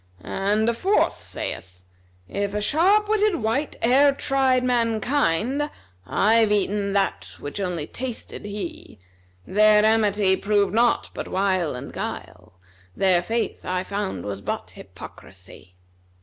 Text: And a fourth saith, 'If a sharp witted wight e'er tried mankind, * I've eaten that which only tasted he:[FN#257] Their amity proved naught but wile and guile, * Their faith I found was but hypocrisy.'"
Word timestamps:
And 0.23 0.67
a 0.67 0.73
fourth 0.73 1.21
saith, 1.21 1.83
'If 2.27 2.55
a 2.55 2.59
sharp 2.59 3.07
witted 3.07 3.35
wight 3.35 3.75
e'er 3.85 4.13
tried 4.13 4.63
mankind, 4.63 5.69
* 5.89 6.07
I've 6.07 6.51
eaten 6.51 6.93
that 6.93 7.35
which 7.37 7.59
only 7.59 7.85
tasted 7.85 8.43
he:[FN#257] 8.43 9.53
Their 9.53 9.85
amity 9.85 10.35
proved 10.37 10.73
naught 10.73 11.11
but 11.13 11.27
wile 11.27 11.75
and 11.75 11.93
guile, 11.93 12.53
* 12.75 12.95
Their 12.95 13.21
faith 13.21 13.63
I 13.63 13.83
found 13.83 14.25
was 14.25 14.41
but 14.41 14.71
hypocrisy.'" 14.71 15.75